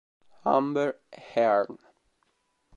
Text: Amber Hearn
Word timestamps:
Amber 0.47 0.97
Hearn 1.13 1.77